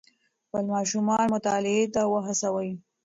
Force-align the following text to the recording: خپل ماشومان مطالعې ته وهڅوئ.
خپل 0.45 0.63
ماشومان 0.75 1.25
مطالعې 1.35 1.83
ته 1.95 2.01
وهڅوئ. 2.11 2.71